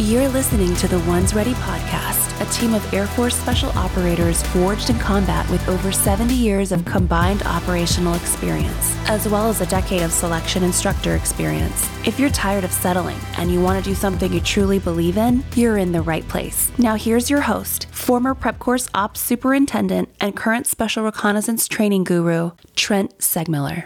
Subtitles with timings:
[0.00, 4.88] You're listening to the Ones Ready podcast, a team of Air Force special operators forged
[4.88, 10.00] in combat with over 70 years of combined operational experience, as well as a decade
[10.00, 11.86] of selection instructor experience.
[12.06, 15.44] If you're tired of settling and you want to do something you truly believe in,
[15.54, 16.72] you're in the right place.
[16.78, 22.52] Now, here's your host, former Prep Course Ops Superintendent and current Special Reconnaissance Training Guru,
[22.74, 23.84] Trent Segmiller.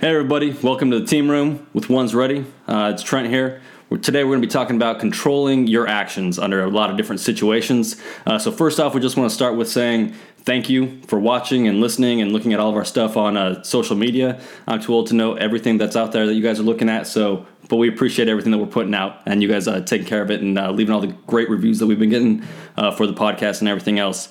[0.00, 2.44] Hey, everybody, welcome to the team room with Ones Ready.
[2.66, 3.60] Uh, it's Trent here.
[3.96, 7.20] Today, we're going to be talking about controlling your actions under a lot of different
[7.20, 7.96] situations.
[8.26, 11.66] Uh, so, first off, we just want to start with saying thank you for watching
[11.66, 14.42] and listening and looking at all of our stuff on uh, social media.
[14.66, 17.06] I'm too old to know everything that's out there that you guys are looking at.
[17.06, 20.20] So, but we appreciate everything that we're putting out and you guys uh, taking care
[20.20, 22.44] of it and uh, leaving all the great reviews that we've been getting
[22.76, 24.28] uh, for the podcast and everything else.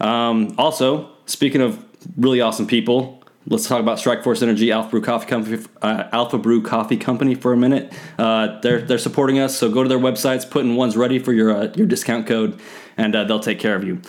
[0.00, 1.84] Um, also, speaking of
[2.16, 3.17] really awesome people,
[3.50, 7.34] Let's talk about Strike Force Energy Alpha Brew Coffee Company, uh, Alpha Brew Coffee Company
[7.34, 7.94] for a minute.
[8.18, 11.32] Uh, they're they're supporting us, so go to their websites, put in ones ready for
[11.32, 12.60] your uh, your discount code,
[12.98, 14.02] and uh, they'll take care of you.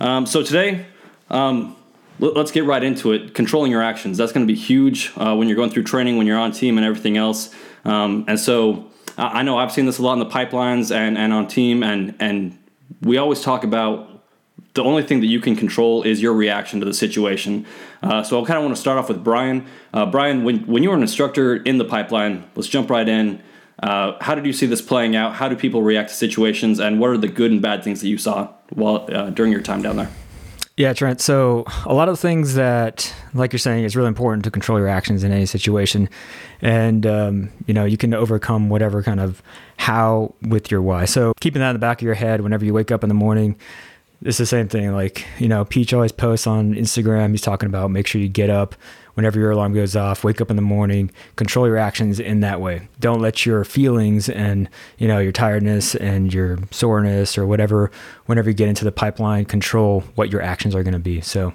[0.00, 0.86] Um, so today,
[1.28, 1.76] um,
[2.18, 3.34] let, us get right into it.
[3.34, 6.26] Controlling your actions that's going to be huge uh, when you're going through training, when
[6.26, 7.54] you're on team, and everything else.
[7.84, 11.34] Um, and so I know I've seen this a lot in the pipelines and and
[11.34, 12.58] on team, and and
[13.02, 14.17] we always talk about
[14.74, 17.66] the only thing that you can control is your reaction to the situation.
[18.02, 19.66] Uh, so I kind of want to start off with Brian.
[19.92, 23.42] Uh, Brian, when, when you were an instructor in the pipeline, let's jump right in.
[23.82, 25.34] Uh, how did you see this playing out?
[25.34, 28.08] How do people react to situations, and what are the good and bad things that
[28.08, 30.10] you saw while uh, during your time down there?
[30.76, 31.20] Yeah, Trent.
[31.20, 34.78] So a lot of the things that, like you're saying, is really important to control
[34.78, 36.08] your actions in any situation,
[36.60, 39.42] and um, you know you can overcome whatever kind of
[39.76, 41.04] how with your why.
[41.04, 43.14] So keeping that in the back of your head whenever you wake up in the
[43.14, 43.56] morning,
[44.22, 44.92] it's the same thing.
[44.92, 47.30] Like, you know, Peach always posts on Instagram.
[47.30, 48.74] He's talking about make sure you get up
[49.18, 52.60] whenever your alarm goes off, wake up in the morning, control your actions in that
[52.60, 52.86] way.
[53.00, 57.90] Don't let your feelings and, you know, your tiredness and your soreness or whatever,
[58.26, 61.20] whenever you get into the pipeline, control what your actions are going to be.
[61.20, 61.52] So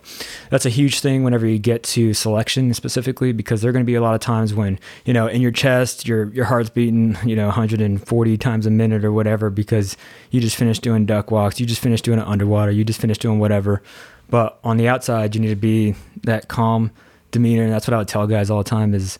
[0.50, 3.90] that's a huge thing whenever you get to selection specifically, because there are going to
[3.90, 7.18] be a lot of times when, you know, in your chest, your, your heart's beating,
[7.24, 9.96] you know, 140 times a minute or whatever, because
[10.32, 13.22] you just finished doing duck walks, you just finished doing it underwater, you just finished
[13.22, 13.82] doing whatever.
[14.30, 16.92] But on the outside, you need to be that calm,
[17.34, 17.64] demeanor.
[17.64, 19.20] And that's what I would tell guys all the time is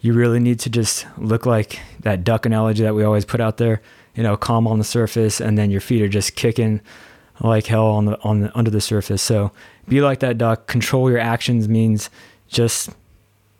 [0.00, 3.56] you really need to just look like that duck analogy that we always put out
[3.56, 3.82] there,
[4.14, 6.80] you know, calm on the surface and then your feet are just kicking
[7.40, 9.22] like hell on the on the under the surface.
[9.22, 9.50] So
[9.88, 10.68] be like that duck.
[10.68, 12.10] Control your actions means
[12.46, 12.90] just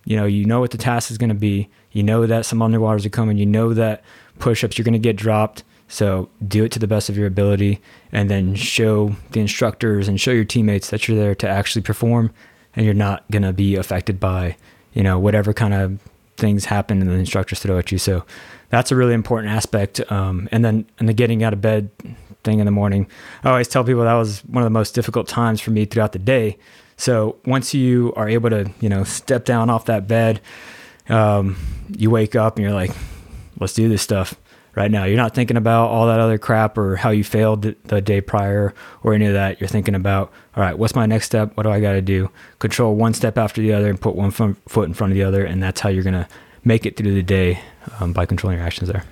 [0.05, 1.69] you know, you know what the task is going to be.
[1.93, 3.39] You know that some underwaters are coming.
[3.39, 4.05] You know that
[4.39, 5.65] push-ups you're going to get dropped.
[5.89, 7.81] So do it to the best of your ability
[8.13, 12.33] and then show the instructors and show your teammates that you're there to actually perform
[12.77, 14.57] and you're not going to be affected by,
[14.93, 15.99] you know, whatever kind of
[16.37, 17.99] things happen and the instructors throw at you.
[17.99, 18.25] So
[18.71, 20.01] that's a really important aspect.
[20.11, 21.91] Um, and then, and the getting out of bed
[22.43, 23.07] thing in the morning,
[23.43, 26.13] I always tell people that was one of the most difficult times for me throughout
[26.13, 26.59] the day.
[26.97, 30.41] So once you are able to, you know, step down off that bed,
[31.09, 31.57] um,
[31.89, 32.91] you wake up and you're like,
[33.59, 34.35] let's do this stuff
[34.75, 35.05] right now.
[35.05, 38.75] You're not thinking about all that other crap or how you failed the day prior
[39.03, 39.61] or any of that.
[39.61, 41.57] You're thinking about, all right, what's my next step?
[41.57, 42.31] What do I got to do?
[42.59, 45.45] Control one step after the other and put one foot in front of the other.
[45.45, 46.29] And that's how you're going to
[46.65, 47.61] make it through the day
[48.01, 49.05] um, by controlling your actions there.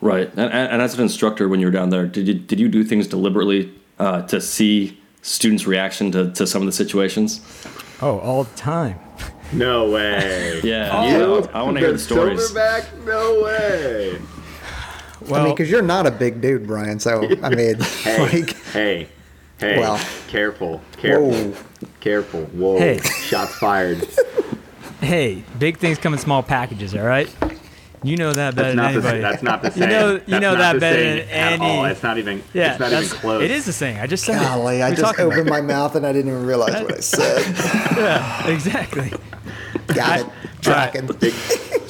[0.00, 0.30] Right.
[0.32, 2.84] And, and, as an instructor, when you were down there, did you, did you do
[2.84, 7.40] things deliberately uh, to see students' reaction to, to some of the situations?
[8.02, 8.98] Oh, all the time.
[9.52, 10.60] No way.
[10.64, 10.90] yeah.
[10.92, 12.50] Oh, I want to hear the stories.
[12.50, 13.04] Silverback?
[13.06, 14.18] No way.
[15.22, 16.98] Well, I mean, because you're not a big dude, Brian.
[16.98, 19.08] So I mean, hey, like, hey,
[19.58, 19.98] hey, well,
[20.28, 21.56] careful, careful, whoa.
[22.00, 22.44] careful.
[22.46, 22.98] Whoa, hey.
[22.98, 24.06] shots fired.
[25.00, 26.94] hey, big things come in small packages.
[26.94, 27.34] All right.
[28.02, 29.16] You know that better than anybody.
[29.16, 29.82] The, that's not the same.
[29.84, 31.64] You know, you know that better than any.
[31.64, 31.86] All.
[31.86, 32.42] It's not even.
[32.52, 33.42] Yeah, it's not even close.
[33.42, 33.98] It is the same.
[33.98, 34.82] I just said Golly, it.
[34.82, 37.56] I just opened my mouth and I didn't even realize what I said.
[37.96, 39.10] yeah, exactly.
[39.86, 40.26] Got it.
[40.60, 41.06] Tracking.
[41.06, 41.32] Big,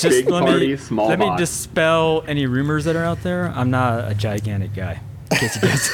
[0.05, 1.31] just big let party, me, small Let box.
[1.31, 3.49] me dispel any rumors that are out there.
[3.55, 5.01] I'm not a gigantic guy.
[5.33, 5.91] In case you guys.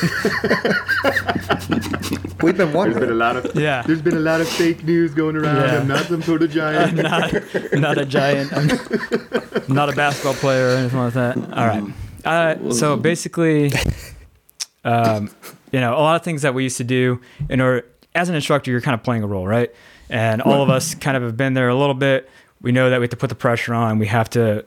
[2.43, 2.99] We've been wondering.
[2.99, 3.83] There's been a lot of yeah.
[3.83, 5.57] There's been a lot of fake news going around.
[5.57, 5.81] Yeah.
[5.81, 6.99] I'm not some sort of giant.
[6.99, 7.33] I'm not,
[7.73, 8.53] not a giant.
[8.53, 8.67] I'm
[9.75, 11.37] not a basketball player or anything like that.
[11.37, 11.85] All right.
[12.25, 13.73] Uh, so basically,
[14.85, 15.31] um,
[15.73, 18.35] you know, a lot of things that we used to do in order, as an
[18.35, 19.71] instructor, you're kind of playing a role, right?
[20.09, 22.29] And all of us kind of have been there a little bit.
[22.63, 23.99] We know that we have to put the pressure on.
[23.99, 24.65] We have to,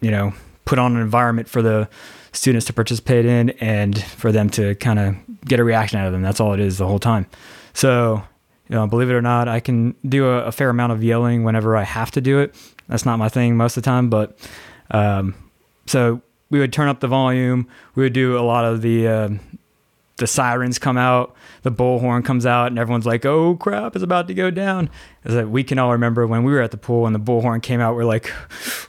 [0.00, 0.32] you know,
[0.64, 1.88] put on an environment for the
[2.32, 6.12] students to participate in and for them to kind of get a reaction out of
[6.12, 6.22] them.
[6.22, 7.26] That's all it is the whole time.
[7.72, 8.22] So,
[8.68, 11.44] you know, believe it or not, I can do a, a fair amount of yelling
[11.44, 12.54] whenever I have to do it.
[12.88, 14.38] That's not my thing most of the time, but
[14.90, 15.34] um,
[15.86, 17.66] so we would turn up the volume.
[17.94, 19.28] We would do a lot of the uh,
[20.18, 24.28] the sirens come out, the bullhorn comes out, and everyone's like, "Oh crap, it's about
[24.28, 24.88] to go down."
[25.24, 27.62] It's like we can all remember when we were at the pool and the bullhorn
[27.62, 27.96] came out.
[27.96, 28.32] We're like,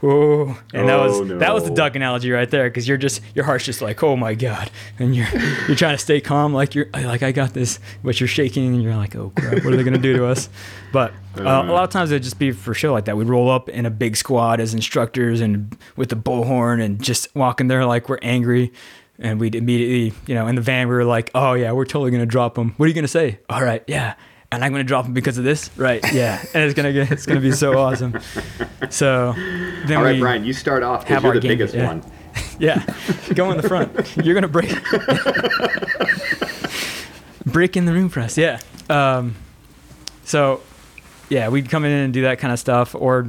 [0.02, 1.38] "Oh!" And that was no.
[1.40, 4.16] that was the duck analogy right there because you're just your heart's just like, "Oh
[4.16, 5.28] my god!" And you're
[5.68, 8.82] you're trying to stay calm, like you're like I got this, but you're shaking and
[8.82, 10.48] you're like, "Oh crap, what are they gonna do to us?"
[10.94, 13.18] But uh, a lot of times it'd just be for show like that.
[13.18, 17.36] We'd roll up in a big squad as instructors and with the bullhorn and just
[17.36, 18.72] walking there like we're angry
[19.19, 22.12] and we'd immediately, you know, in the van, we were like, oh, yeah, we're totally
[22.12, 22.74] going to drop him.
[22.78, 23.40] What are you going to say?
[23.50, 24.16] All right, yeah.
[24.52, 25.69] And I'm going to drop him because of this?
[25.75, 26.42] Right, yeah.
[26.54, 28.18] And it's going to get, it's going to be so awesome.
[28.90, 31.88] So then All right, Brian, you start off because you're the game, biggest yeah.
[31.88, 32.04] one.
[32.60, 32.84] yeah,
[33.34, 33.92] go in the front.
[34.18, 34.69] You're going to break.
[37.46, 38.60] break in the room for us, yeah.
[38.90, 39.36] Um,
[40.24, 40.62] so,
[41.30, 42.96] yeah, we'd come in and do that kind of stuff.
[42.96, 43.28] Or,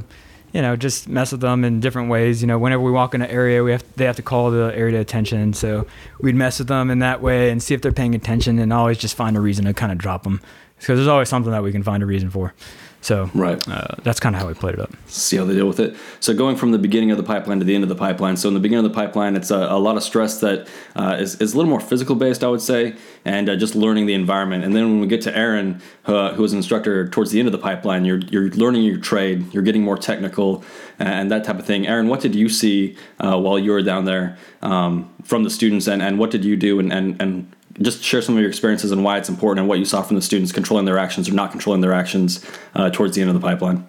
[0.53, 2.41] you know, just mess with them in different ways.
[2.41, 4.71] You know, whenever we walk in an area, we have they have to call the
[4.75, 5.53] area to attention.
[5.53, 5.85] So
[6.19, 8.97] we'd mess with them in that way and see if they're paying attention, and always
[8.97, 10.41] just find a reason to kind of drop them
[10.77, 12.53] because there's always something that we can find a reason for.
[13.01, 14.91] So right, uh, that's kind of how we played it up.
[15.07, 15.95] See how they deal with it.
[16.19, 18.35] So going from the beginning of the pipeline to the end of the pipeline.
[18.35, 21.15] So in the beginning of the pipeline, it's a, a lot of stress that uh,
[21.19, 24.13] is is, a little more physical based, I would say, and uh, just learning the
[24.13, 24.65] environment.
[24.65, 27.47] And then when we get to Aaron, uh, who is an instructor towards the end
[27.47, 30.63] of the pipeline, you're you're learning your trade, you're getting more technical,
[30.99, 31.87] and that type of thing.
[31.87, 35.87] Aaron, what did you see uh, while you were down there um, from the students,
[35.87, 38.91] and, and what did you do, and, and and just share some of your experiences
[38.91, 41.33] and why it's important and what you saw from the students controlling their actions or
[41.33, 42.45] not controlling their actions
[42.75, 43.87] uh, towards the end of the pipeline.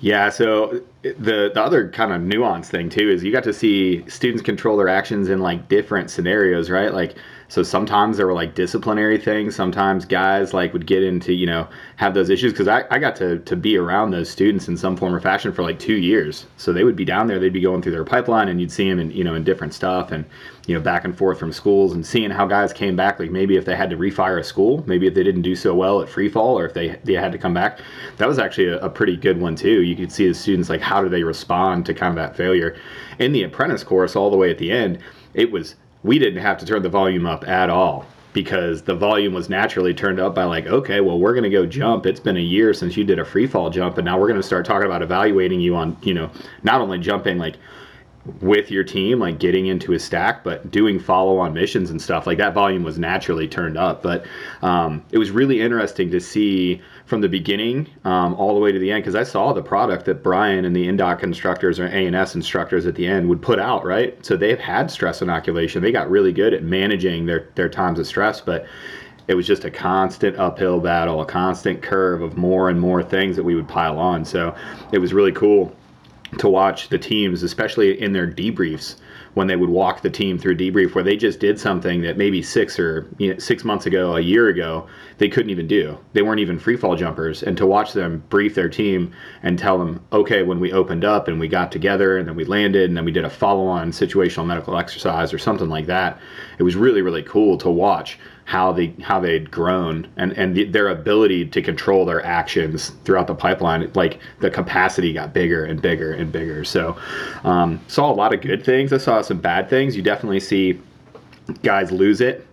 [0.00, 4.04] Yeah, so the the other kind of nuance thing too is you got to see
[4.08, 6.92] students control their actions in like different scenarios, right?
[6.92, 7.16] Like
[7.48, 9.54] so sometimes there were like disciplinary things.
[9.54, 13.14] Sometimes guys like would get into, you know, have those issues because I, I got
[13.16, 16.46] to, to be around those students in some form or fashion for like two years.
[16.56, 18.88] So they would be down there, they'd be going through their pipeline and you'd see
[18.88, 20.24] them in, you know, in different stuff and,
[20.66, 23.20] you know, back and forth from schools and seeing how guys came back.
[23.20, 25.72] Like maybe if they had to refire a school, maybe if they didn't do so
[25.74, 27.78] well at free fall or if they, they had to come back.
[28.16, 29.82] That was actually a, a pretty good one too.
[29.82, 32.76] You could see the students like how do they respond to kind of that failure.
[33.20, 34.98] In the apprentice course, all the way at the end,
[35.32, 35.76] it was
[36.06, 39.92] we didn't have to turn the volume up at all because the volume was naturally
[39.92, 42.72] turned up by like okay well we're going to go jump it's been a year
[42.72, 45.02] since you did a free fall jump and now we're going to start talking about
[45.02, 46.30] evaluating you on you know
[46.62, 47.56] not only jumping like
[48.40, 52.26] with your team, like getting into a stack, but doing follow on missions and stuff
[52.26, 54.02] like that volume was naturally turned up.
[54.02, 54.26] But
[54.62, 58.78] um, it was really interesting to see from the beginning um, all the way to
[58.78, 62.34] the end because I saw the product that Brian and the Indoc instructors or ANS
[62.34, 64.24] instructors at the end would put out, right?
[64.26, 65.82] So they've had stress inoculation.
[65.82, 68.66] They got really good at managing their, their times of stress, but
[69.28, 73.36] it was just a constant uphill battle, a constant curve of more and more things
[73.36, 74.24] that we would pile on.
[74.24, 74.54] So
[74.92, 75.74] it was really cool
[76.38, 78.96] to watch the teams, especially in their debriefs,
[79.34, 82.40] when they would walk the team through debrief, where they just did something that maybe
[82.40, 84.86] six or you know, six months ago, a year ago,
[85.18, 85.98] they couldn't even do.
[86.14, 89.12] They weren't even free fall jumpers, and to watch them brief their team
[89.42, 92.44] and tell them, okay, when we opened up and we got together and then we
[92.44, 96.18] landed and then we did a follow-on situational medical exercise or something like that,
[96.58, 100.64] it was really really cool to watch how they how they'd grown and and the,
[100.64, 105.82] their ability to control their actions throughout the pipeline like the capacity got bigger and
[105.82, 106.64] bigger and bigger.
[106.64, 106.96] So
[107.42, 108.92] um, saw a lot of good things.
[108.92, 109.96] I saw some bad things.
[109.96, 110.80] You definitely see
[111.64, 112.46] guys lose it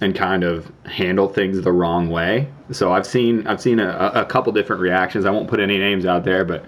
[0.00, 2.48] and kind of handle things the wrong way.
[2.70, 5.26] So i've seen i've seen a, a couple different reactions.
[5.26, 6.64] I won't put any names out there but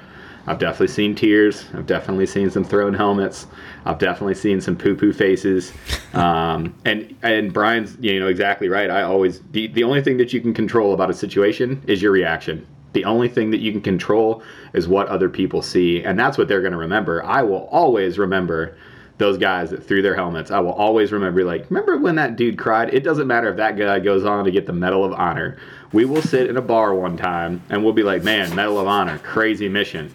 [0.47, 1.67] I've definitely seen tears.
[1.75, 3.47] I've definitely seen some thrown helmets.
[3.85, 5.73] I've definitely seen some poo poo faces.
[6.13, 8.91] Um, and and Brian's you know exactly right.
[8.91, 12.13] I always the, the only thing that you can control about a situation is your
[12.13, 12.67] reaction.
[12.93, 14.43] The only thing that you can control
[14.75, 17.25] is what other people see, and that's what they're going to remember.
[17.25, 18.77] I will always remember
[19.19, 20.51] those guys that threw their helmets.
[20.51, 22.93] I will always remember, like, remember when that dude cried?
[22.93, 25.57] It doesn't matter if that guy goes on to get the Medal of Honor.
[25.93, 28.87] We will sit in a bar one time and we'll be like, man, Medal of
[28.87, 30.15] Honor, crazy mission.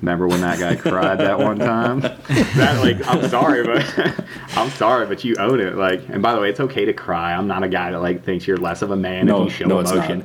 [0.00, 2.00] Remember when that guy cried that one time?
[2.58, 4.24] That like, I'm sorry, but
[4.56, 5.74] I'm sorry, but you own it.
[5.74, 7.34] Like, and by the way, it's okay to cry.
[7.34, 9.50] I'm not a guy that like thinks you're less of a man no, if you
[9.50, 10.24] show no, emotion.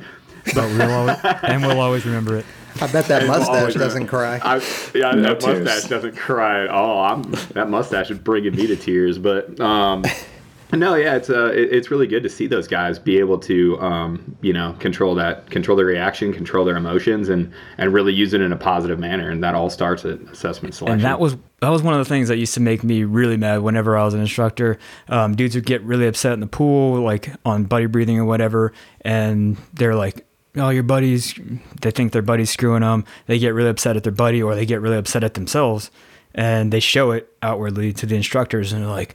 [0.54, 2.46] But we'll always, and we'll always remember it.
[2.80, 4.40] I bet that mustache doesn't cry.
[4.42, 4.56] I,
[4.94, 5.64] yeah, no that tears.
[5.64, 7.04] mustache doesn't cry at all.
[7.04, 9.18] I'm, that mustache is bringing me to tears.
[9.18, 10.04] But um,
[10.78, 13.80] no, yeah, it's uh, it, it's really good to see those guys be able to,
[13.80, 18.34] um, you know, control that, control their reaction, control their emotions, and and really use
[18.34, 19.30] it in a positive manner.
[19.30, 20.94] And that all starts at assessment selection.
[20.94, 23.36] And that was that was one of the things that used to make me really
[23.36, 24.78] mad whenever I was an instructor.
[25.08, 28.72] Um, dudes would get really upset in the pool, like on buddy breathing or whatever,
[29.02, 30.26] and they're like,
[30.56, 31.38] "Oh, your buddies,"
[31.82, 33.04] they think their buddy's screwing them.
[33.26, 35.90] They get really upset at their buddy, or they get really upset at themselves
[36.36, 39.14] and they show it outwardly to the instructors, and they're like,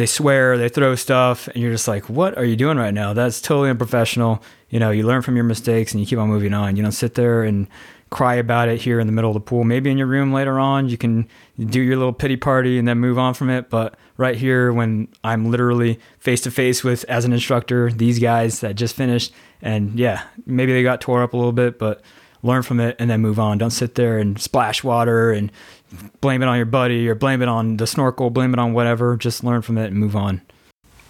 [0.00, 3.12] they swear, they throw stuff, and you're just like, what are you doing right now?
[3.12, 4.42] That's totally unprofessional.
[4.70, 6.74] You know, you learn from your mistakes and you keep on moving on.
[6.74, 7.68] You don't sit there and
[8.08, 9.62] cry about it here in the middle of the pool.
[9.62, 11.28] Maybe in your room later on, you can
[11.58, 13.68] do your little pity party and then move on from it.
[13.68, 18.60] But right here, when I'm literally face to face with, as an instructor, these guys
[18.60, 22.00] that just finished, and yeah, maybe they got tore up a little bit, but
[22.42, 23.58] learn from it and then move on.
[23.58, 25.52] Don't sit there and splash water and
[26.20, 29.16] blame it on your buddy or blame it on the snorkel, blame it on whatever.
[29.16, 30.42] Just learn from it and move on.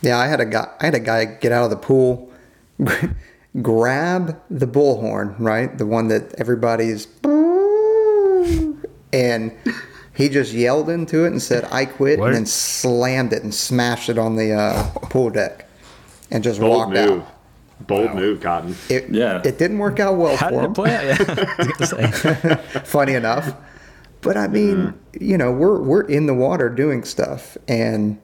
[0.02, 0.68] Yeah, I had a guy.
[0.80, 2.32] I had a guy get out of the pool,
[3.62, 7.06] grab the bullhorn, right, the one that everybody's,
[9.12, 9.52] and
[10.14, 12.28] he just yelled into it and said, "I quit," what?
[12.28, 15.68] and then slammed it and smashed it on the uh, pool deck,
[16.30, 17.22] and just Bold walked move.
[17.22, 17.36] out.
[17.86, 18.14] Bold wow.
[18.14, 18.76] move, Cotton.
[18.88, 20.74] It, yeah, it didn't work out well How for him.
[20.74, 21.16] Play Yeah.
[22.84, 23.54] Funny enough,
[24.22, 24.94] but I mean, mm.
[25.20, 28.20] you know, we're we're in the water doing stuff, and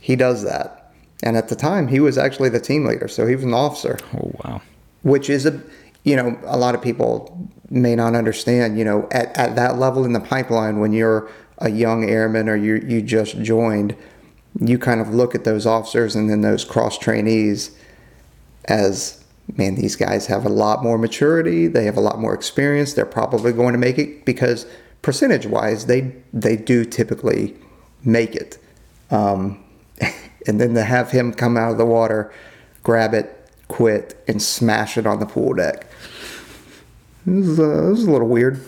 [0.00, 0.92] he does that.
[1.22, 3.98] And at the time, he was actually the team leader, so he was an officer.
[4.14, 4.62] Oh wow!
[5.02, 5.60] Which is a,
[6.04, 8.78] you know, a lot of people may not understand.
[8.78, 11.28] You know, at at that level in the pipeline, when you're
[11.58, 13.96] a young airman or you you just joined,
[14.60, 17.76] you kind of look at those officers and then those cross trainees
[18.64, 19.24] as
[19.56, 23.06] man, these guys have a lot more maturity, they have a lot more experience, they're
[23.06, 24.66] probably going to make it because
[25.02, 27.56] percentage wise, they they do typically
[28.04, 28.58] make it.
[29.10, 29.64] Um,
[30.46, 32.32] and then to have him come out of the water,
[32.82, 35.86] grab it, quit, and smash it on the pool deck.
[37.26, 38.64] This is, uh, this is a little weird.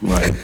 [0.00, 0.34] Right.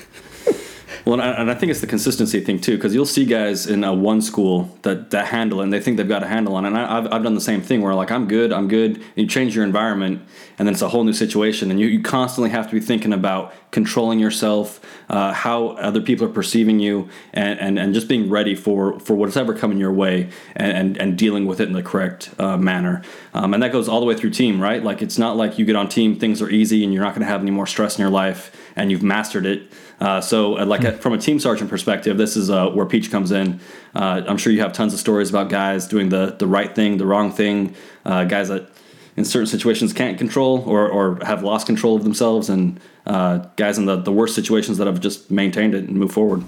[1.04, 3.94] Well, and I, think it's the consistency thing too, because you'll see guys in a
[3.94, 6.68] one school that, that handle it and they think they've got a handle on it.
[6.68, 8.96] And I, have I've done the same thing where like I'm good, I'm good.
[8.96, 10.22] And you change your environment,
[10.58, 13.12] and then it's a whole new situation, and you, you constantly have to be thinking
[13.12, 18.28] about controlling yourself, uh, how other people are perceiving you, and, and, and just being
[18.28, 21.82] ready for for whatever coming your way, and, and, and dealing with it in the
[21.82, 23.02] correct uh, manner.
[23.32, 24.82] Um, and that goes all the way through team, right?
[24.82, 27.22] Like it's not like you get on team, things are easy, and you're not going
[27.22, 29.62] to have any more stress in your life, and you've mastered it
[30.00, 33.10] uh, so, uh, like a, from a team sergeant perspective, this is uh, where Peach
[33.10, 33.60] comes in.
[33.94, 36.96] Uh, I'm sure you have tons of stories about guys doing the the right thing,
[36.96, 37.74] the wrong thing,
[38.06, 38.70] uh, guys that
[39.16, 43.76] in certain situations can't control or, or have lost control of themselves, and uh, guys
[43.76, 46.44] in the, the worst situations that have just maintained it and moved forward.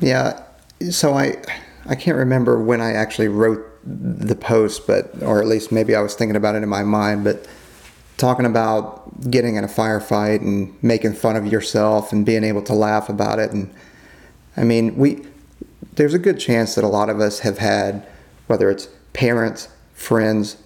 [0.00, 0.40] Yeah.
[0.90, 1.42] So I
[1.86, 6.00] I can't remember when I actually wrote the post, but or at least maybe I
[6.00, 7.44] was thinking about it in my mind, but
[8.18, 12.74] talking about getting in a firefight and making fun of yourself and being able to
[12.74, 13.52] laugh about it.
[13.52, 13.72] And
[14.56, 15.24] I mean, we
[15.94, 18.06] there's a good chance that a lot of us have had,
[18.46, 20.56] whether it's parents, friends,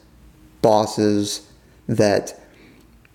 [0.61, 1.47] bosses,
[1.87, 2.39] that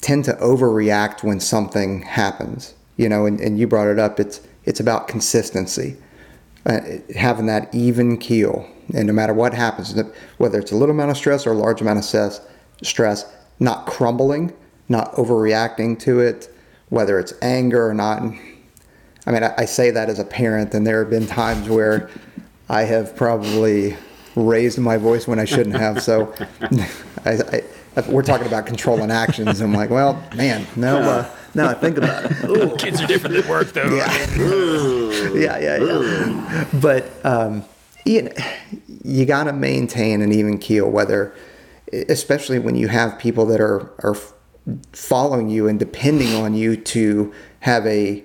[0.01, 2.73] tend to overreact when something happens.
[2.95, 4.19] You know, and, and you brought it up.
[4.19, 5.97] It's it's about consistency,
[6.65, 6.79] uh,
[7.15, 9.99] having that even keel, and no matter what happens,
[10.37, 12.41] whether it's a little amount of stress or a large amount of stress,
[12.83, 13.25] stress
[13.59, 14.53] not crumbling,
[14.89, 16.53] not overreacting to it,
[16.89, 18.21] whether it's anger or not.
[19.25, 22.09] I mean, I, I say that as a parent, and there have been times where
[22.69, 23.97] I have probably
[24.35, 26.01] raised my voice when I shouldn't have.
[26.01, 26.33] So
[27.25, 27.61] I,
[27.95, 29.59] I, we're talking about controlling actions.
[29.59, 32.43] I'm like, well, man, no, uh, now I think about it.
[32.45, 32.75] Ooh.
[32.77, 33.93] Kids are different at work, though.
[33.93, 34.37] Yeah,
[35.33, 36.67] yeah, yeah, yeah.
[36.79, 37.65] But um,
[38.05, 38.29] you,
[39.03, 41.35] you got to maintain an even keel, whether–
[41.93, 44.15] especially when you have people that are are
[44.91, 48.23] following you and depending on you to have a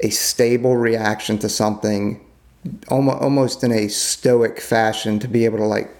[0.00, 2.24] a stable reaction to something
[2.88, 5.90] almost in a stoic fashion to be able to like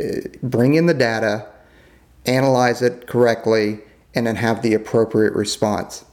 [0.00, 0.06] uh,
[0.42, 1.46] bring in the data
[2.26, 3.80] analyze it correctly
[4.14, 6.04] and then have the appropriate response.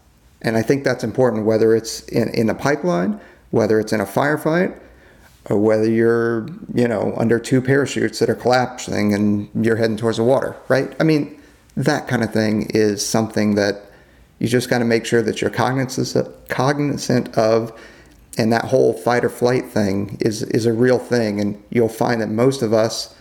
[0.41, 3.19] And i think that's important whether it's in, in a pipeline
[3.51, 4.79] whether it's in a firefight
[5.49, 10.23] whether you're, you know, under two parachutes that are collapsing and you're heading towards the
[10.23, 10.93] water, right?
[10.99, 11.39] I mean,
[11.77, 13.83] that kind of thing is something that
[14.39, 17.77] you just got to make sure that you're cognizant cognizant of
[18.37, 22.21] and that whole fight or flight thing is is a real thing and you'll find
[22.21, 23.15] that most of us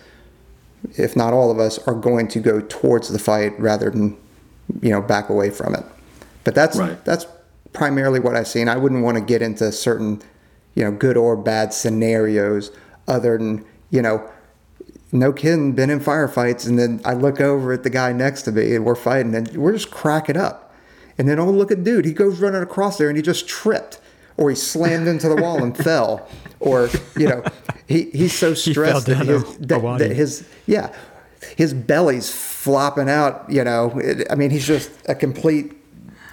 [0.97, 4.17] if not all of us are going to go towards the fight rather than
[4.81, 5.85] you know back away from it
[6.45, 7.05] but that's right.
[7.05, 7.27] that's
[7.73, 10.23] primarily what i've seen i wouldn't want to get into certain
[10.79, 12.71] you know, good or bad scenarios
[13.09, 14.31] other than, you know,
[15.11, 16.69] no kidding, been in firefights.
[16.69, 19.49] And then I look over at the guy next to me and we're fighting and
[19.57, 20.73] we're just cracking up.
[21.19, 24.01] And then, oh, look at dude, he goes running across there and he just tripped
[24.37, 26.29] or he slammed into the wall and fell.
[26.61, 27.43] Or, you know,
[27.89, 30.95] he, he's so stressed that, his, that, that his, yeah,
[31.57, 33.99] his belly's flopping out, you know.
[33.99, 35.73] It, I mean, he's just a complete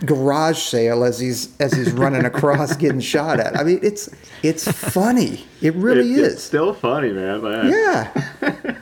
[0.05, 3.57] garage sale as he's as he's running across getting shot at.
[3.57, 4.09] I mean, it's
[4.43, 5.45] it's funny.
[5.61, 6.33] It really It- is.
[6.33, 7.41] It's still funny, man.
[7.43, 7.69] man.
[7.69, 8.75] yeah.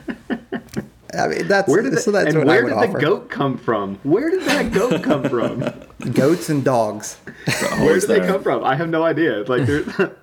[1.16, 2.92] I mean, that's Where did the, so that's and what where I would did offer.
[2.98, 4.00] the goat come from?
[4.02, 5.60] Where did that goat come from?
[6.12, 7.14] Goats and dogs.
[7.46, 8.62] Where Always did they come from?
[8.64, 9.42] I have no idea.
[9.44, 9.62] Like,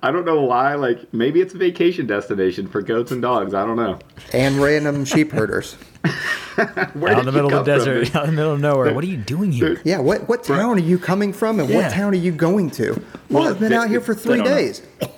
[0.02, 0.74] I don't know why.
[0.74, 3.52] Like, maybe it's a vacation destination for goats and dogs.
[3.54, 3.98] I don't know.
[4.34, 5.76] and random sheep herders.
[6.04, 7.94] Where out in the middle of the come from?
[7.94, 8.92] desert, out in the middle of nowhere.
[8.94, 9.80] What are you doing here?
[9.84, 11.76] Yeah, what what town are you coming from, and Yeah.
[11.76, 12.92] what town are you going to?
[13.30, 14.54] Well, Well, I've been they- out here for three don't know.
[14.54, 14.82] days.
[15.00, 15.08] You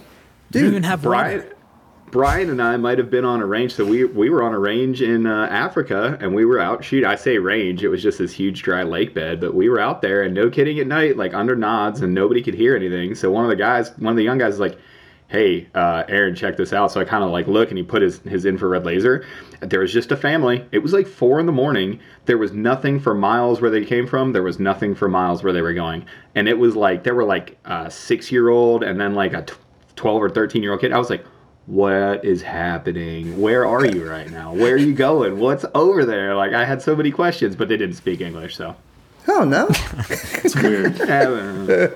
[0.61, 1.51] don't even have Brian, water.
[2.13, 3.75] Brian and I might have been on a range.
[3.75, 7.03] So we we were on a range in uh, Africa, and we were out shoot.
[7.05, 9.41] I say range; it was just this huge dry lake bed.
[9.41, 12.41] But we were out there, and no kidding, at night, like under nods, and nobody
[12.43, 13.15] could hear anything.
[13.17, 14.79] So one of the guys, one of the young guys, is like.
[15.35, 16.93] Hey, uh, Aaron, check this out.
[16.93, 19.27] So I kind of like look, and he put his his infrared laser.
[19.61, 20.65] There was just a family.
[20.71, 21.99] It was like four in the morning.
[22.27, 24.33] There was nothing for miles where they came from.
[24.33, 26.07] There was nothing for miles where they were going.
[26.37, 29.45] And it was like there were like a six year old, and then like a
[29.97, 30.93] 12 or 13 year old kid.
[30.93, 31.25] I was like,
[31.67, 33.41] what is happening?
[33.41, 34.55] Where are you right now?
[34.55, 35.41] Where are you going?
[35.41, 36.37] What's over there?
[36.37, 38.77] Like, I had so many questions, but they didn't speak English, so.
[39.27, 39.67] Oh no!
[40.45, 41.01] It's weird.
[41.01, 41.89] I don't know.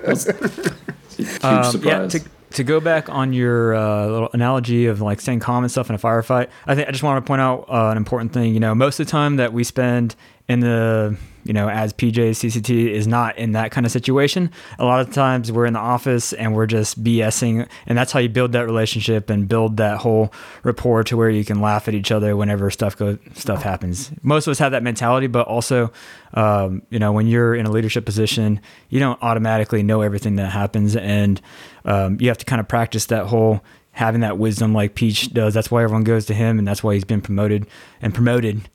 [1.15, 2.11] Huge Um, yeah, surprise.
[2.13, 5.89] to, to go back on your uh, little analogy of like staying calm and stuff
[5.89, 8.53] in a firefight, I think I just want to point out uh, an important thing.
[8.53, 10.15] You know, most of the time that we spend
[10.47, 11.17] in the
[11.49, 14.51] you know as PJ CCT is not in that kind of situation.
[14.77, 18.19] A lot of times we're in the office and we're just BSing, and that's how
[18.19, 21.95] you build that relationship and build that whole rapport to where you can laugh at
[21.95, 24.11] each other whenever stuff go stuff happens.
[24.21, 25.91] Most of us have that mentality, but also,
[26.35, 30.51] um, you know, when you're in a leadership position, you don't automatically know everything that
[30.51, 31.41] happens, and
[31.83, 33.63] um, you have to kind of practice that whole
[33.93, 35.55] having that wisdom like Peach does.
[35.55, 37.65] That's why everyone goes to him, and that's why he's been promoted
[38.03, 38.69] and promoted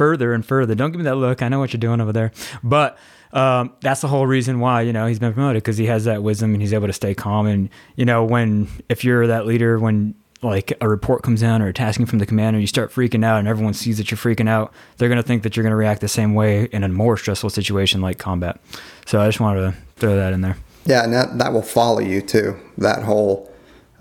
[0.00, 0.74] further and further.
[0.74, 1.42] Don't give me that look.
[1.42, 2.96] I know what you're doing over there, but
[3.34, 6.22] um, that's the whole reason why you know he's been promoted because he has that
[6.22, 7.46] wisdom and he's able to stay calm.
[7.46, 11.68] And you know when if you're that leader when like a report comes down or
[11.68, 14.48] a tasking from the commander, you start freaking out and everyone sees that you're freaking
[14.48, 16.88] out, they're going to think that you're going to react the same way in a
[16.88, 18.58] more stressful situation like combat.
[19.04, 20.56] So I just wanted to throw that in there.
[20.86, 22.56] Yeah, and that that will follow you too.
[22.78, 23.52] That whole,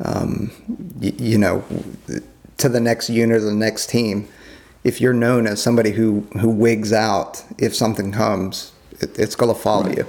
[0.01, 0.49] um,
[1.01, 1.65] y- you know,
[2.55, 4.29] to the next unit or the next team.
[4.83, 9.53] If you're known as somebody who who wigs out if something comes, it, it's going
[9.53, 10.07] to follow you.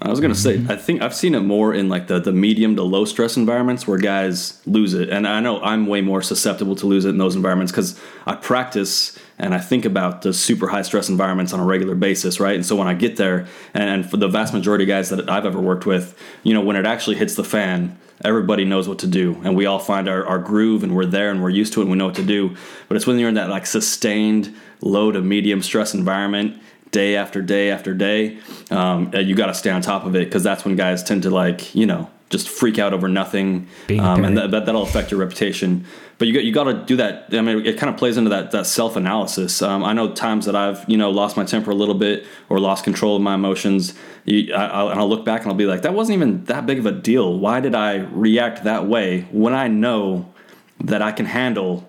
[0.00, 0.70] I was gonna say, mm-hmm.
[0.70, 3.88] I think I've seen it more in like the the medium to low stress environments
[3.88, 7.18] where guys lose it, and I know I'm way more susceptible to lose it in
[7.18, 11.60] those environments because I practice and I think about the super high stress environments on
[11.60, 12.54] a regular basis, right?
[12.54, 15.44] And so when I get there, and for the vast majority of guys that I've
[15.44, 19.06] ever worked with, you know, when it actually hits the fan, everybody knows what to
[19.06, 21.80] do, and we all find our, our groove, and we're there, and we're used to
[21.80, 22.56] it, and we know what to do.
[22.88, 27.42] But it's when you're in that like sustained low to medium stress environment day after
[27.42, 28.38] day after day,
[28.70, 31.30] um, you got to stay on top of it because that's when guys tend to
[31.30, 33.68] like you know just freak out over nothing,
[34.00, 35.86] um, and that, that that'll affect your reputation.
[36.18, 37.28] But you got you got to do that.
[37.32, 39.62] I mean, it kind of plays into that that self analysis.
[39.62, 42.58] Um, I know times that I've you know lost my temper a little bit or
[42.58, 43.94] lost control of my emotions.
[44.24, 46.66] You, I, I'll, and I'll look back and I'll be like, that wasn't even that
[46.66, 47.38] big of a deal.
[47.38, 50.32] Why did I react that way when I know
[50.80, 51.88] that I can handle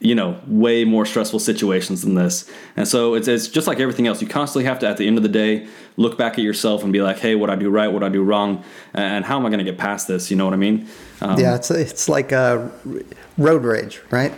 [0.00, 4.06] you know way more stressful situations than this and so it's, it's just like everything
[4.06, 6.82] else you constantly have to at the end of the day look back at yourself
[6.82, 9.44] and be like hey what i do right what i do wrong and how am
[9.44, 10.88] i going to get past this you know what i mean
[11.20, 12.68] um, yeah, it's it's like uh,
[13.36, 14.32] road rage, right?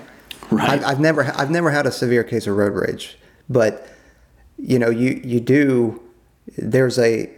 [0.51, 0.68] Right.
[0.68, 3.16] I've, I've never I've never had a severe case of road rage,
[3.48, 3.88] but
[4.59, 6.01] you know you you do.
[6.59, 7.31] There's a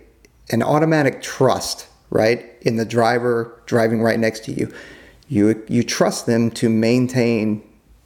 [0.50, 4.72] an automatic trust, right, in the driver driving right next to you.
[5.28, 7.62] You you trust them to maintain,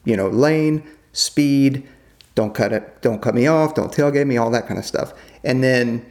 [0.09, 1.87] you know, lane speed.
[2.35, 3.03] Don't cut it.
[3.03, 3.75] Don't cut me off.
[3.75, 4.37] Don't tailgate me.
[4.37, 5.13] All that kind of stuff.
[5.45, 6.05] And then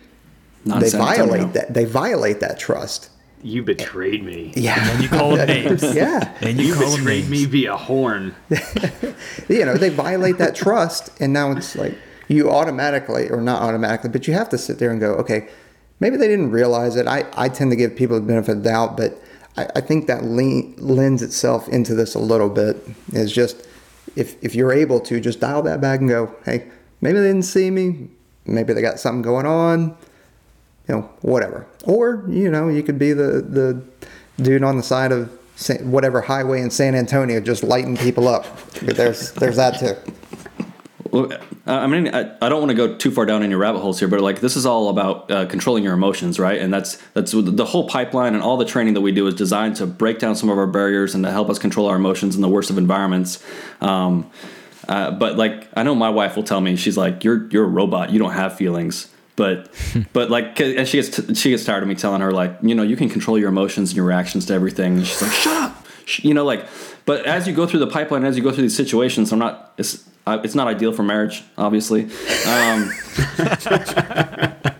[0.65, 1.25] Not they San Antonio.
[1.33, 1.73] violate that.
[1.73, 3.10] They violate that trust.
[3.43, 4.51] You betrayed me.
[4.55, 4.77] Yeah.
[4.91, 5.83] And you call them names.
[5.95, 6.36] yeah.
[6.41, 7.29] And you, You call betrayed names.
[7.29, 8.36] me via horn.
[9.47, 11.95] you know they violate that trust and now it's like
[12.27, 15.47] you automatically or not automatically but you have to sit there and go okay
[15.99, 18.69] maybe they didn't realize it i, I tend to give people the benefit of the
[18.69, 19.21] doubt but
[19.55, 22.75] i, I think that lean, lends itself into this a little bit
[23.13, 23.65] is just
[24.17, 26.67] if, if you're able to just dial that back and go hey
[27.01, 28.10] maybe they didn't see me.
[28.45, 29.97] Maybe they got something going on
[30.88, 31.65] you know whatever.
[31.86, 33.84] Or you know you could be the the
[34.41, 35.32] dude on the side of
[35.82, 38.45] whatever highway in San Antonio just lighting people up.
[38.73, 39.95] There's there's that too
[41.65, 43.99] I mean, I, I don't want to go too far down in your rabbit holes
[43.99, 46.59] here, but like this is all about uh, controlling your emotions, right?
[46.59, 49.75] And that's that's the whole pipeline and all the training that we do is designed
[49.77, 52.41] to break down some of our barriers and to help us control our emotions in
[52.41, 53.43] the worst of environments.
[53.81, 54.29] Um,
[54.87, 57.67] uh, but like I know my wife will tell me, she's like, "You're you're a
[57.67, 58.11] robot.
[58.11, 59.71] You don't have feelings." but
[60.13, 62.75] but like and she gets t- she gets tired of me telling her like you
[62.75, 65.55] know you can control your emotions and your reactions to everything and she's like shut
[65.55, 65.85] up
[66.17, 66.65] you know like
[67.05, 69.73] but as you go through the pipeline as you go through these situations i'm not
[69.77, 72.03] it's uh, it's not ideal for marriage obviously.
[72.45, 72.91] Um,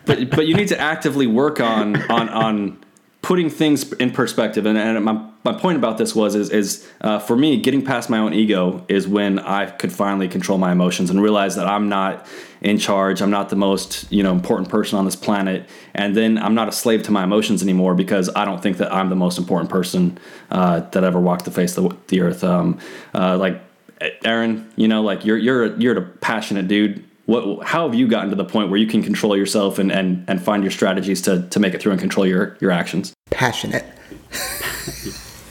[0.06, 2.78] but but you need to actively work on on on
[3.28, 4.66] putting things in perspective.
[4.66, 8.10] And, and my, my point about this was is, is uh, for me getting past
[8.10, 11.90] my own ego is when i could finally control my emotions and realize that i'm
[11.90, 12.26] not
[12.62, 13.22] in charge.
[13.22, 15.68] I'm not the most you know important person on this planet.
[15.94, 18.94] And then i'm not a slave to my emotions anymore because i don't think that
[18.94, 20.18] i'm the most important person
[20.50, 22.44] uh, that ever walked the face of the, the earth.
[22.44, 22.80] Um,
[23.14, 23.62] uh, like
[24.26, 28.08] aaron you know like you're you're a, you're a passionate dude what how have you
[28.08, 31.22] gotten to the point where you can control yourself and and, and find your strategies
[31.22, 33.86] to to make it through and control your your actions passionate.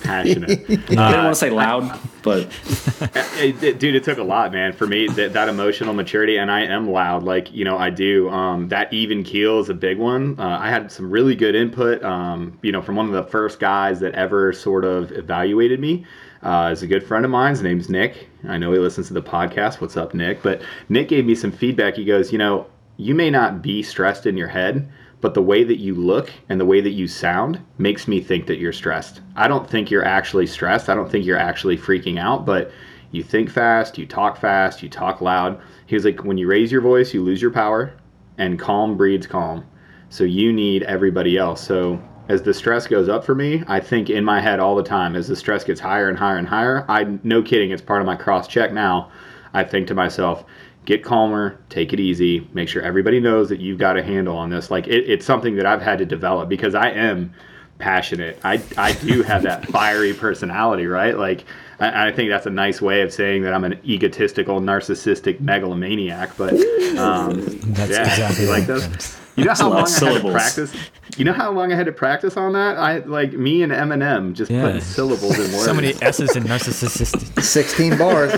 [0.02, 0.61] passionate.
[0.70, 2.42] I didn't want to say loud, but
[3.38, 6.50] it, it, dude, it took a lot, man, for me that, that emotional maturity, and
[6.50, 8.28] I am loud, like you know I do.
[8.30, 10.38] Um, that even keel is a big one.
[10.38, 13.61] Uh, I had some really good input, um, you know, from one of the first
[13.61, 16.06] guys that ever sort of evaluated me.
[16.42, 17.51] Uh, is a good friend of mine.
[17.51, 18.29] His name's Nick.
[18.46, 19.81] I know he listens to the podcast.
[19.81, 20.42] What's up, Nick?
[20.42, 21.96] But Nick gave me some feedback.
[21.96, 22.66] He goes, you know,
[22.99, 24.88] you may not be stressed in your head,
[25.20, 28.46] but the way that you look and the way that you sound makes me think
[28.46, 29.22] that you're stressed.
[29.35, 30.88] I don't think you're actually stressed.
[30.88, 32.70] I don't think you're actually freaking out, but
[33.12, 35.61] you think fast, you talk fast, you talk loud.
[35.87, 37.94] He was like, when you raise your voice, you lose your power,
[38.38, 39.64] and calm breeds calm.
[40.11, 41.61] So you need everybody else.
[41.66, 44.82] So as the stress goes up for me, I think in my head all the
[44.82, 46.84] time as the stress gets higher and higher and higher.
[46.88, 49.10] I no kidding, it's part of my cross check now.
[49.54, 50.44] I think to myself,
[50.84, 54.50] get calmer, take it easy, make sure everybody knows that you've got a handle on
[54.50, 54.70] this.
[54.70, 57.32] Like it, it's something that I've had to develop because I am
[57.78, 58.38] passionate.
[58.42, 61.16] I, I do have that fiery personality, right?
[61.16, 61.44] Like
[61.78, 66.36] I, I, think that's a nice way of saying that I'm an egotistical, narcissistic megalomaniac.
[66.36, 66.54] But
[66.96, 67.40] um,
[67.72, 69.18] that's yeah, exactly like those.
[69.37, 70.75] You know how long I had to practice.
[71.16, 72.79] You know how long I had to practice on that?
[72.79, 74.62] I like me and Eminem just yeah.
[74.62, 75.64] putting syllables in words.
[75.64, 77.42] So many S's in narcissistic.
[77.42, 78.33] Sixteen bars.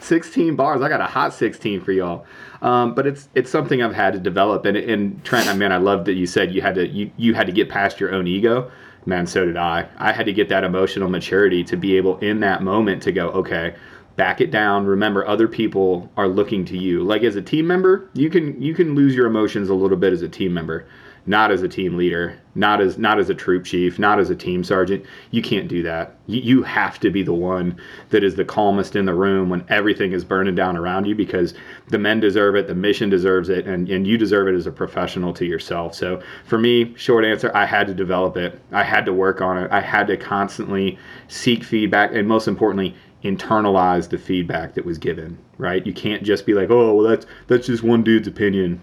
[0.00, 0.80] 16 bars.
[0.80, 2.24] I got a hot 16 for y'all.
[2.62, 4.64] Um, but it's it's something I've had to develop.
[4.64, 7.34] And, and Trent, I mean, I love that you said you had to you, you
[7.34, 8.70] had to get past your own ego.
[9.06, 9.88] Man, so did I.
[9.96, 13.28] I had to get that emotional maturity to be able in that moment to go,
[13.28, 13.74] okay,
[14.18, 14.84] back it down.
[14.84, 17.04] Remember, other people are looking to you.
[17.04, 20.12] Like as a team member, you can you can lose your emotions a little bit
[20.12, 20.86] as a team member
[21.28, 24.34] not as a team leader, not as not as a troop chief, not as a
[24.34, 25.04] team sergeant.
[25.30, 26.16] You can't do that.
[26.26, 27.78] You, you have to be the one
[28.08, 31.52] that is the calmest in the room when everything is burning down around you because
[31.88, 34.72] the men deserve it, the mission deserves it, and, and you deserve it as a
[34.72, 35.94] professional to yourself.
[35.94, 38.58] So for me, short answer, I had to develop it.
[38.72, 39.70] I had to work on it.
[39.70, 45.36] I had to constantly seek feedback and most importantly, internalize the feedback that was given
[45.56, 48.80] right you can't just be like oh well that's that's just one dude's opinion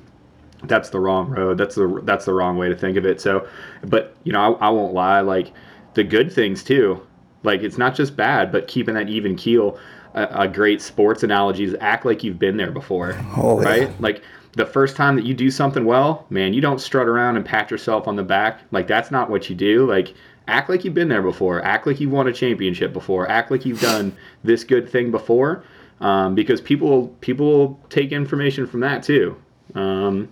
[0.68, 1.58] that's the wrong road.
[1.58, 3.22] That's the that's the wrong way to think of it.
[3.22, 3.48] So,
[3.84, 5.22] but you know, I, I won't lie.
[5.22, 5.52] Like
[5.94, 7.06] the good things too.
[7.44, 9.80] Like it's not just bad, but keeping that even keel.
[10.14, 13.82] A, a great sports analogy is act like you've been there before, oh, right?
[13.82, 13.94] Yeah.
[14.00, 14.22] Like
[14.54, 17.70] the first time that you do something well, man, you don't strut around and pat
[17.70, 18.62] yourself on the back.
[18.72, 19.86] Like that's not what you do.
[19.86, 20.14] Like
[20.48, 21.62] act like you've been there before.
[21.64, 23.30] Act like you've won a championship before.
[23.30, 25.64] Act like you've done this good thing before.
[26.02, 29.38] Um, because people people will take information from that too.
[29.76, 30.30] Um,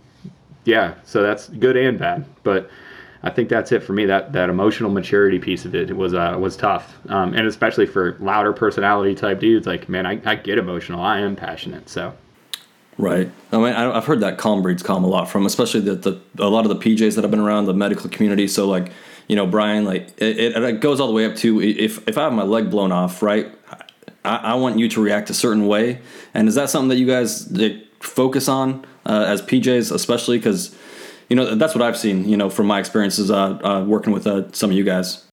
[0.65, 2.25] yeah, so that's good and bad.
[2.43, 2.69] But
[3.23, 4.05] I think that's it for me.
[4.05, 8.17] That that emotional maturity piece of it was uh, was tough, um, and especially for
[8.19, 9.65] louder personality type dudes.
[9.65, 11.01] Like, man, I, I get emotional.
[11.01, 11.89] I am passionate.
[11.89, 12.13] So.
[12.95, 13.31] Right.
[13.51, 16.47] I mean, I've heard that calm breeds calm a lot from, especially the, the a
[16.47, 18.47] lot of the PJs that I've been around the medical community.
[18.47, 18.91] So like,
[19.27, 22.17] you know, Brian, like it, it, it goes all the way up to if if
[22.17, 23.51] I have my leg blown off, right?
[24.25, 26.01] I, I want you to react a certain way.
[26.33, 27.51] And is that something that you guys
[27.99, 28.85] focus on?
[29.05, 30.75] uh, as PJs, especially because
[31.29, 32.27] you know that's what I've seen.
[32.27, 35.25] You know, from my experiences uh, uh, working with uh, some of you guys.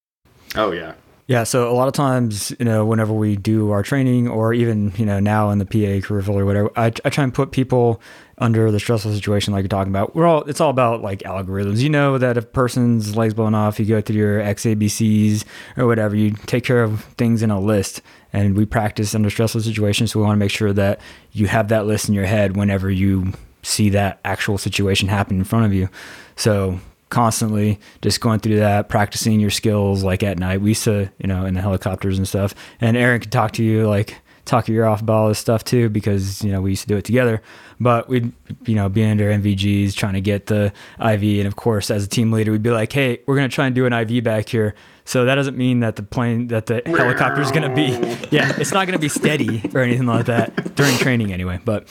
[0.57, 0.95] Oh yeah.
[1.31, 4.93] Yeah, so a lot of times, you know, whenever we do our training, or even
[4.97, 8.03] you know now in the PA curriculum or whatever, I, I try and put people
[8.39, 10.17] under the stressful situation like you're talking about.
[10.17, 11.79] We're all it's all about like algorithms.
[11.79, 15.45] You know that if a person's legs blown off, you go through your XABCs
[15.77, 16.17] or whatever.
[16.17, 20.11] You take care of things in a list, and we practice under stressful situations.
[20.11, 22.91] So we want to make sure that you have that list in your head whenever
[22.91, 25.91] you see that actual situation happen in front of you.
[26.35, 30.61] So constantly just going through that, practicing your skills like at night.
[30.61, 32.55] We used to, you know, in the helicopters and stuff.
[32.81, 35.63] And Aaron could talk to you like talk your ear off about all this stuff
[35.63, 37.41] too because you know we used to do it together
[37.79, 38.33] but we'd
[38.65, 42.09] you know be under nvgs trying to get the iv and of course as a
[42.09, 44.49] team leader we'd be like hey we're going to try and do an iv back
[44.49, 47.91] here so that doesn't mean that the plane that the helicopter is going to be
[48.37, 51.87] yeah it's not going to be steady or anything like that during training anyway but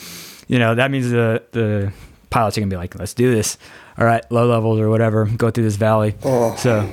[0.49, 1.93] you know that means the the
[2.29, 3.57] pilots are gonna be like, let's do this.
[3.99, 6.15] All right, low levels or whatever, go through this valley.
[6.23, 6.55] Oh.
[6.55, 6.89] So,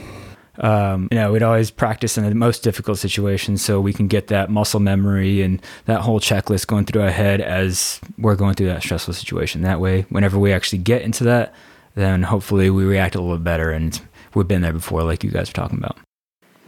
[0.58, 4.26] um, you know, we'd always practice in the most difficult situations so we can get
[4.26, 8.66] that muscle memory and that whole checklist going through our head as we're going through
[8.66, 9.62] that stressful situation.
[9.62, 11.54] That way, whenever we actually get into that,
[11.94, 14.00] then hopefully we react a little bit better and
[14.34, 15.96] we've been there before, like you guys are talking about.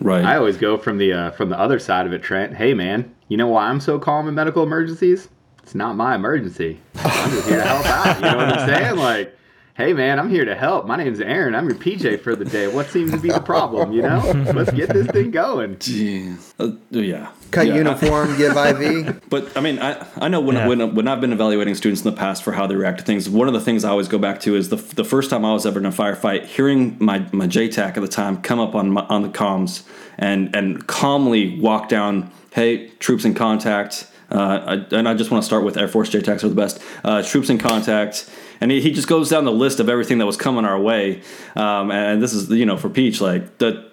[0.01, 0.24] Right.
[0.24, 2.55] I always go from the uh, from the other side of it, Trent.
[2.55, 5.29] Hey, man, you know why I'm so calm in medical emergencies?
[5.64, 6.79] It's not my emergency.
[6.94, 8.16] I'm just here to help out.
[8.16, 8.96] You know what I'm saying?
[8.96, 9.38] Like,
[9.79, 10.87] hey, man, I'm here to help.
[10.87, 11.55] My name's Aaron.
[11.55, 12.67] I'm your PJ for the day.
[12.67, 13.93] What seems to be the problem?
[13.93, 14.19] You know,
[14.53, 15.77] let's get this thing going.
[15.77, 16.53] Jeez.
[16.59, 17.31] Uh, yeah.
[17.53, 17.77] Cut Yeah.
[17.77, 19.23] uniform, give IV.
[19.31, 20.67] But I mean, I, I know when, Yeah.
[20.67, 23.31] when when I've been evaluating students in the past for how they react to things,
[23.31, 25.53] one of the things I always go back to is the the first time I
[25.53, 28.91] was ever in a firefight, hearing my my JTAC at the time come up on
[28.91, 29.85] my, on the comms
[30.19, 34.09] and and calmly walk down, hey, troops in contact.
[34.31, 36.83] Uh, I, and I just want to start with Air Force JTACs are the best.
[37.03, 38.29] Uh, troops in contact,
[38.61, 41.23] and he, he just goes down the list of everything that was coming our way.
[41.57, 43.88] Um, and this is you know for Peach like that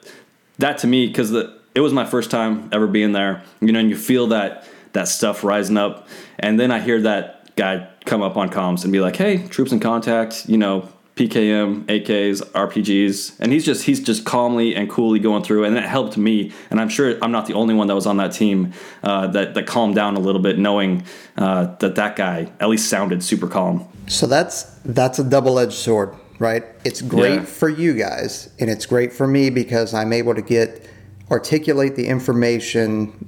[0.59, 1.31] that to me because
[1.75, 5.07] it was my first time ever being there you know and you feel that that
[5.07, 6.07] stuff rising up
[6.39, 9.71] and then i hear that guy come up on comms and be like hey troops
[9.71, 15.17] in contact you know pkm ak's rpgs and he's just he's just calmly and coolly
[15.17, 17.95] going through and it helped me and i'm sure i'm not the only one that
[17.95, 18.73] was on that team
[19.03, 21.03] uh, that, that calmed down a little bit knowing
[21.37, 26.13] uh, that that guy at least sounded super calm So that's that's a double-edged sword,
[26.37, 26.63] right?
[26.83, 27.45] It's great Yeah.
[27.45, 30.87] for you guys, and it's great for me because I'm able to get
[31.31, 33.25] articulate the information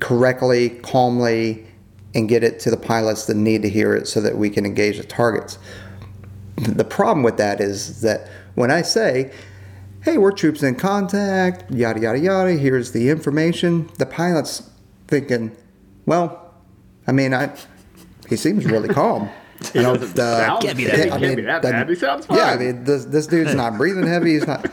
[0.00, 1.64] correctly, calmly,
[2.14, 4.66] and get it to the pilots that need to hear it so that we can
[4.66, 5.58] engage the targets.
[6.60, 9.30] The problem with that is that when I say,
[10.02, 14.68] "Hey, we're troops in contact," yada yada yada, here's the information, the pilot's
[15.06, 15.52] thinking,
[16.06, 16.52] "Well,
[17.06, 17.50] I mean, I
[18.28, 19.28] he seems really calm."
[19.74, 21.88] You know, the- sound- can't be that the- bad.
[21.88, 24.34] He sounds Yeah, I mean, this, this dude's not breathing heavy.
[24.34, 24.70] He's not.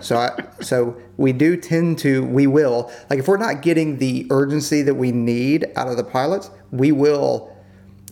[0.00, 0.30] So, I,
[0.60, 4.94] so we do tend to, we will, like, if we're not getting the urgency that
[4.94, 7.51] we need out of the pilots, we will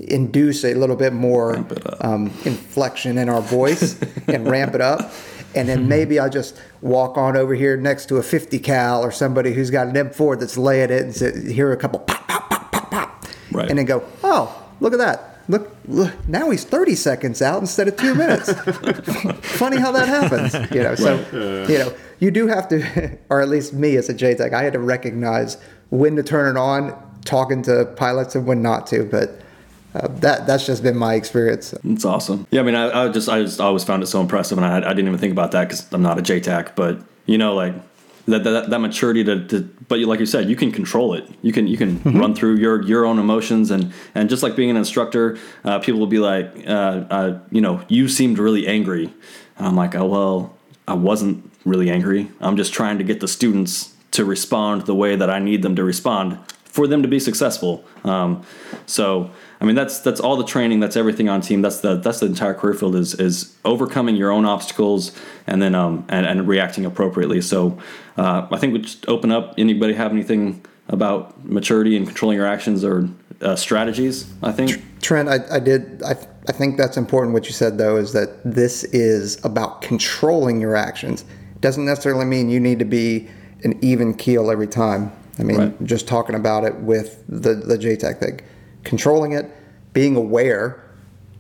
[0.08, 1.56] induce a little bit more
[2.00, 5.12] um, inflection in our voice and ramp it up.
[5.54, 9.10] And then maybe I just walk on over here next to a 50 cal or
[9.10, 12.48] somebody who's got an M4 that's laying it and say, hear a couple pop, pop,
[12.48, 13.26] pop, pop, pop.
[13.50, 13.68] Right.
[13.68, 15.30] And then go, oh, look at that.
[15.48, 18.52] Look, look, now he's 30 seconds out instead of two minutes.
[19.58, 20.94] Funny how that happens, you know.
[20.94, 21.16] So,
[21.68, 24.74] you know, you do have to, or at least me as a JTAC, I had
[24.74, 25.56] to recognize
[25.88, 29.04] when to turn it on, talking to pilots, and when not to.
[29.04, 29.40] But
[29.94, 31.74] uh, that that's just been my experience.
[31.84, 32.46] It's awesome.
[32.50, 34.76] Yeah, I mean, I, I just I just always found it so impressive, and I,
[34.76, 37.74] I didn't even think about that because I'm not a JTAC, but you know, like
[38.26, 41.28] that that, that maturity to, to, but you, like you said, you can control it.
[41.42, 44.70] You can you can run through your your own emotions, and and just like being
[44.70, 49.12] an instructor, uh, people will be like, uh, uh, you know, you seemed really angry,
[49.56, 52.30] and I'm like, oh well, I wasn't really angry.
[52.40, 55.76] I'm just trying to get the students to respond the way that I need them
[55.76, 57.84] to respond for them to be successful.
[58.04, 58.44] Um,
[58.86, 61.60] so I mean that's that's all the training, that's everything on team.
[61.60, 65.12] That's the that's the entire career field is is overcoming your own obstacles
[65.46, 67.40] and then um and, and reacting appropriately.
[67.42, 67.78] So
[68.16, 69.54] uh, I think we just open up.
[69.58, 73.08] Anybody have anything about maturity and controlling your actions or
[73.42, 74.30] uh, strategies?
[74.42, 74.82] I think.
[75.00, 76.02] Trent, I, I did.
[76.02, 76.12] I,
[76.48, 77.32] I think that's important.
[77.34, 81.24] What you said though is that this is about controlling your actions.
[81.60, 83.28] Doesn't necessarily mean you need to be
[83.62, 85.12] an even keel every time.
[85.38, 85.84] I mean, Right.
[85.84, 88.40] just talking about it with the the JTAC thing,
[88.84, 89.50] controlling it,
[89.92, 90.82] being aware.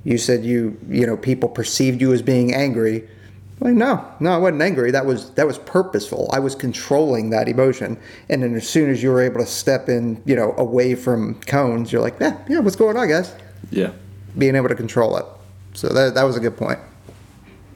[0.04, 3.08] You said you you know people perceived you as being angry.
[3.60, 4.90] Like no, no, I wasn't angry.
[4.90, 6.30] That was that was purposeful.
[6.32, 7.98] I was controlling that emotion.
[8.30, 11.34] And then as soon as you were able to step in, you know, away from
[11.42, 13.34] comms, you're like, yeah, yeah, what's going on, guys?
[13.70, 13.92] Yeah.
[14.38, 15.26] being able to control it.
[15.74, 16.78] So that, that was a good point.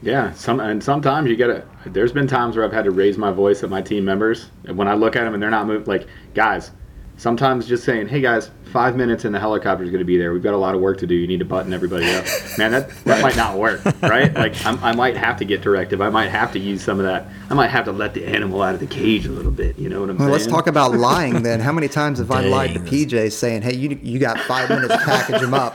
[0.01, 1.63] Yeah, some and sometimes you gotta.
[1.85, 4.77] There's been times where I've had to raise my voice at my team members, and
[4.77, 6.71] when I look at them and they're not moving, like guys.
[7.17, 10.33] Sometimes just saying, "Hey guys, five minutes and the helicopter's going to be there.
[10.33, 11.15] We've got a lot of work to do.
[11.15, 12.25] You need to button everybody up."
[12.57, 14.33] Man, that that might not work, right?
[14.33, 16.01] Like I'm, I might have to get directive.
[16.01, 17.27] I might have to use some of that.
[17.49, 19.79] I might have to let the animal out of the cage a little bit.
[19.79, 20.31] You know what I'm Well, saying?
[20.39, 21.61] let's talk about lying then.
[21.61, 24.93] How many times have I lied to PJ saying, "Hey, you you got five minutes
[24.93, 25.73] to package them up"?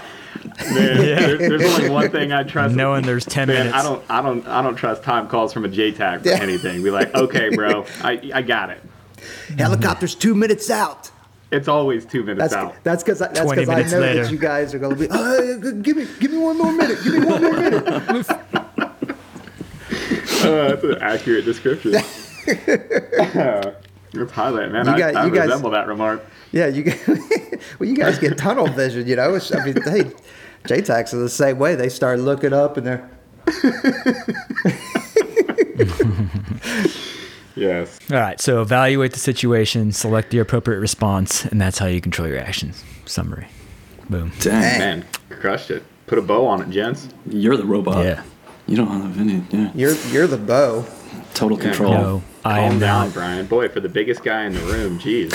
[0.75, 2.75] Man, there- there's only one thing I trust.
[2.75, 3.77] Knowing there's 10 Man, minutes.
[3.77, 6.39] I don't, I don't, I don't trust time calls from a JTAC for Yeah.
[6.43, 6.83] anything.
[6.83, 8.81] Be like, okay, bro, I, I got it.
[9.59, 11.11] Helicopter's two minutes out.
[11.53, 12.77] It's always two minutes That's out.
[12.85, 14.23] that's because that's because I know later.
[14.25, 15.09] that you guys are going to be.
[15.11, 16.99] Uh, give me give me one more minute.
[17.03, 18.27] Give me one more minute.
[20.43, 21.93] Uh, that's an accurate description.
[21.93, 22.47] Let's
[24.33, 24.87] highlight, man.
[24.87, 26.25] You I, got- I you guys- resemble that remark.
[26.51, 26.99] Yeah, you get,
[27.79, 29.07] well, you guys get tunnel vision.
[29.07, 30.11] You know, It's- I mean, hey,
[30.65, 31.75] JTACs is the same way.
[31.75, 33.11] They start looking up and they're.
[37.61, 37.99] Yes.
[38.11, 38.41] All right.
[38.41, 42.83] So evaluate the situation, select the appropriate response, and that's how you control your actions.
[43.07, 43.47] Summary.
[44.09, 44.33] Boom.
[44.41, 44.79] Dang.
[44.79, 45.83] Man, crushed it.
[46.07, 47.09] Put a bow on it, gents.
[47.27, 48.05] You're the robot.
[48.05, 48.23] Yeah.
[48.67, 49.45] You don't have any.
[49.51, 49.71] Yeah.
[49.75, 50.85] You're you're the bow.
[51.35, 51.93] Total control.
[51.93, 53.15] No, I Calm am down, not.
[53.15, 53.47] Brian.
[53.47, 55.33] Boy, for the biggest guy in the room, jeez.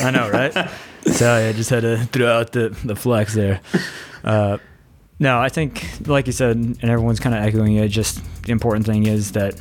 [0.04, 0.52] I know, right?
[1.12, 3.60] so I just had to throw out the, the flex there.
[4.24, 4.58] Uh,
[5.18, 8.86] no, I think, like you said, and everyone's kind of echoing it, just the important
[8.86, 9.54] thing is that,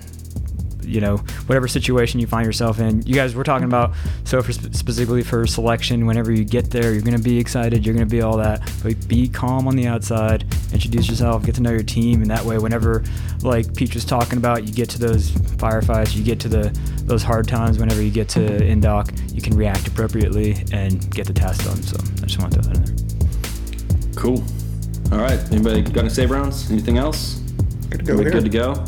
[0.88, 1.18] you know,
[1.48, 3.94] whatever situation you find yourself in, you guys we're talking about,
[4.24, 7.96] so for specifically for selection, whenever you get there, you're going to be excited, you're
[7.96, 11.62] going to be all that, but be calm on the outside, introduce yourself, get to
[11.62, 13.04] know your team, and that way, whenever,
[13.42, 17.22] like Peach was talking about, you get to those firefights, you get to the those
[17.22, 21.64] hard times, whenever you get to indoc, you can react appropriately and get the task
[21.64, 21.82] done.
[21.84, 24.16] So I just want to throw that in there.
[24.16, 24.44] Cool.
[25.12, 25.40] All right.
[25.52, 26.72] Anybody got any save rounds?
[26.72, 27.36] Anything else?
[27.90, 28.32] Good to Are go we here.
[28.32, 28.86] good to go?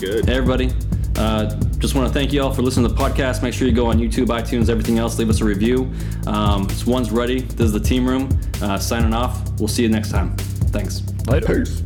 [0.00, 0.26] Good.
[0.26, 0.72] Hey, everybody.
[1.18, 1.46] Uh,
[1.78, 3.42] just want to thank you all for listening to the podcast.
[3.42, 5.18] Make sure you go on YouTube, iTunes, everything else.
[5.18, 5.92] Leave us a review.
[6.26, 7.40] Um, it's one's ready.
[7.40, 8.28] This is the team room.
[8.62, 9.36] Uh, signing off.
[9.58, 10.36] We'll see you next time.
[10.36, 11.02] Thanks.
[11.26, 11.64] Later.
[11.64, 11.82] Peace.